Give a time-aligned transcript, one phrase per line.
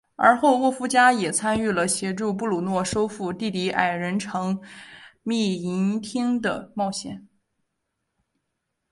[0.15, 4.59] 而后沃夫加也参与了协助布鲁诺收复地底矮人城
[5.21, 7.27] 秘银厅的冒险。